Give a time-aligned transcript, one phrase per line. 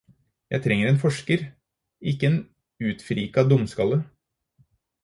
[0.53, 1.43] Jeg trenger en forsker,
[2.13, 2.41] ikke en
[2.89, 4.03] utfrika dumskalle